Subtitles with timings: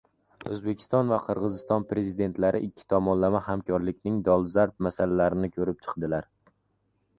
[0.53, 6.29] O‘zbekiston va Qirg‘iziston Prezidentlari ikki tomonlama hamkorlikning dolzarb masalalarini ko‘rib chiqdilar